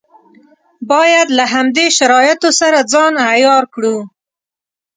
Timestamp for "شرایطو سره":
1.97-2.79